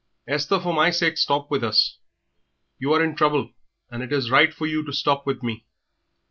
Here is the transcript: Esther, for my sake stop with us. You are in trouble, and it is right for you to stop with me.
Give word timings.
Esther, 0.25 0.59
for 0.59 0.73
my 0.73 0.89
sake 0.89 1.15
stop 1.15 1.51
with 1.51 1.63
us. 1.63 1.99
You 2.79 2.91
are 2.93 3.03
in 3.03 3.15
trouble, 3.15 3.51
and 3.91 4.01
it 4.01 4.11
is 4.11 4.31
right 4.31 4.51
for 4.51 4.65
you 4.65 4.83
to 4.83 4.91
stop 4.91 5.27
with 5.27 5.43
me. 5.43 5.67